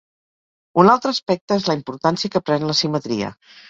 [0.85, 3.37] Un altre aspecte és la importància que pren la simetria.